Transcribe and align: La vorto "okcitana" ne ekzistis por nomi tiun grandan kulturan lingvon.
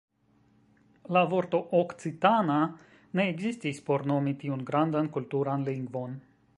La 1.17 1.21
vorto 1.33 1.59
"okcitana" 1.83 2.57
ne 3.19 3.27
ekzistis 3.35 3.85
por 3.91 4.09
nomi 4.15 4.35
tiun 4.45 4.67
grandan 4.73 5.15
kulturan 5.19 5.69
lingvon. 5.73 6.23